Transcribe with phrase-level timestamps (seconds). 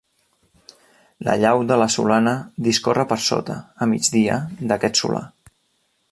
[1.27, 2.33] La llau de la Solana
[2.69, 4.39] discorre per sota, a migdia,
[4.73, 5.21] d'aquest solà.